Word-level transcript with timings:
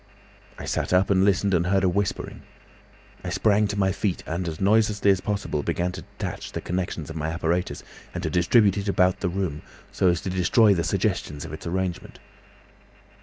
I 0.57 0.65
sat 0.65 0.93
up 0.93 1.11
and 1.11 1.23
listened 1.23 1.53
and 1.53 1.67
heard 1.67 1.83
a 1.83 1.87
whispering. 1.87 2.41
I 3.23 3.29
sprang 3.29 3.67
to 3.67 3.77
my 3.77 3.91
feet 3.91 4.23
and 4.25 4.47
as 4.47 4.59
noiselessly 4.59 5.11
as 5.11 5.21
possible 5.21 5.61
began 5.61 5.91
to 5.91 6.01
detach 6.01 6.53
the 6.53 6.59
connections 6.59 7.11
of 7.11 7.15
my 7.15 7.27
apparatus, 7.29 7.83
and 8.11 8.23
to 8.23 8.31
distribute 8.31 8.79
it 8.79 8.87
about 8.89 9.19
the 9.19 9.29
room, 9.29 9.61
so 9.91 10.07
as 10.07 10.19
to 10.21 10.31
destroy 10.31 10.73
the 10.73 10.83
suggestions 10.83 11.45
of 11.45 11.53
its 11.53 11.67
arrangement. 11.67 12.17